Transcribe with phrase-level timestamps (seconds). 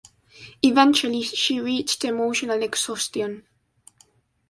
[0.63, 3.45] Eventually she reached emotional exhaustion.